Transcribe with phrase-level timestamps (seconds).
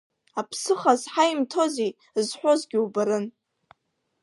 [0.39, 1.91] Аԥсыха зҳаимҭозеи,
[2.27, 3.25] зҳәозгьы убарын.